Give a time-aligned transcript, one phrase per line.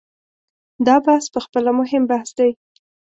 [0.87, 2.51] دا بحث په خپله مهم بحث دی.